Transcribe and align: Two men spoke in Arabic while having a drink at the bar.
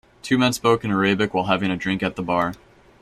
Two 0.23 0.39
men 0.39 0.51
spoke 0.51 0.83
in 0.83 0.89
Arabic 0.89 1.31
while 1.31 1.43
having 1.43 1.69
a 1.69 1.77
drink 1.77 2.01
at 2.01 2.15
the 2.15 2.23
bar. 2.23 2.55